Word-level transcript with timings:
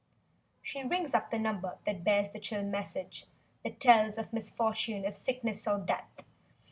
She 0.63 0.81
rings 0.81 1.13
up 1.13 1.29
the 1.29 1.37
number 1.37 1.77
that 1.85 2.03
bears 2.03 2.33
the 2.33 2.39
chill 2.39 2.63
message 2.63 3.27
That 3.63 3.79
tells 3.79 4.17
of 4.17 4.33
misfortune, 4.33 5.05
of 5.05 5.15
sickness 5.15 5.67
or 5.67 5.77
death. 5.77 6.23